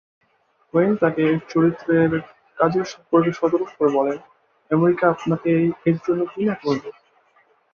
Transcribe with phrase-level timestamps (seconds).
[0.73, 1.95] When তাকে এই চরিত্রে
[2.57, 4.17] কাজের সম্পর্কে সতর্ক করে বলেন,
[4.71, 5.51] "আমেরিকা আপনাকে
[5.85, 6.89] এর জন্য ঘৃণা করবে।"